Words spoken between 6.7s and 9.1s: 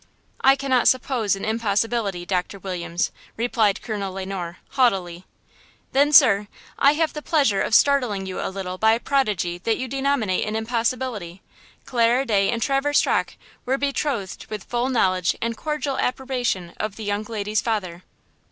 I have the pleasure of startling you a little by a